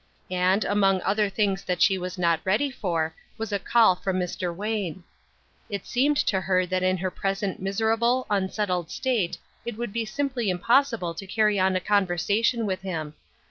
[0.31, 4.51] And, among other things that she was not ready for, was a call from Mr.
[4.51, 5.03] Wayne;
[5.69, 10.49] it seemed to her that in her present miserable, unsettled state it would be simply
[10.49, 13.13] impossible to carry on a conversation with him.